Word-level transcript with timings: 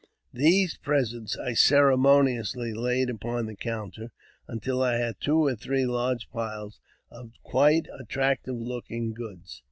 These 0.33 0.77
presents 0.77 1.37
I 1.37 1.53
ceremoniously 1.53 2.73
laid 2.73 3.07
upon 3.07 3.45
the 3.45 3.55
counter, 3.55 4.11
until 4.47 4.81
I 4.81 4.95
had 4.95 5.17
two 5.21 5.45
or 5.45 5.55
three 5.55 5.85
large 5.85 6.27
piles 6.31 6.79
of 7.11 7.33
quite 7.43 7.83
^M 7.83 7.99
attractive 8.01 8.55
looking 8.59 9.13
goods. 9.13 9.59